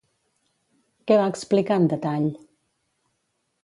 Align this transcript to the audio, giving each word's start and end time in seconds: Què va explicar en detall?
Què 1.11 1.19
va 1.21 1.29
explicar 1.35 1.81
en 1.83 1.87
detall? 1.95 2.29